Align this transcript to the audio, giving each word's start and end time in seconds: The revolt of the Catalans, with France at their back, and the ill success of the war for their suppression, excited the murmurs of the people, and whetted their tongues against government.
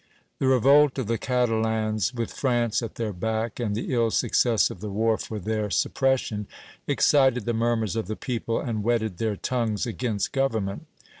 The 0.39 0.47
revolt 0.47 0.97
of 0.97 1.05
the 1.05 1.19
Catalans, 1.19 2.11
with 2.11 2.33
France 2.33 2.81
at 2.81 2.95
their 2.95 3.13
back, 3.13 3.59
and 3.59 3.75
the 3.75 3.93
ill 3.93 4.09
success 4.09 4.71
of 4.71 4.79
the 4.81 4.89
war 4.89 5.15
for 5.15 5.37
their 5.37 5.69
suppression, 5.69 6.47
excited 6.87 7.45
the 7.45 7.53
murmurs 7.53 7.95
of 7.95 8.07
the 8.07 8.15
people, 8.15 8.59
and 8.59 8.83
whetted 8.83 9.19
their 9.19 9.35
tongues 9.35 9.85
against 9.85 10.31
government. 10.31 10.87